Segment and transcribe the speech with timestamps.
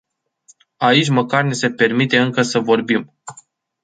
[0.77, 3.13] Aici măcar ni se permite încă să vorbim.